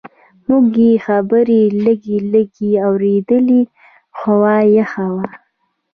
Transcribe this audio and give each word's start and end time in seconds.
موږ 0.47 0.67
یې 0.85 0.91
خبرې 1.05 1.61
لږ 1.85 2.01
لږ 2.33 2.53
اورېدلې، 2.87 3.61
هوا 4.19 4.57
یخه 4.77 5.07
وه. 5.15 5.27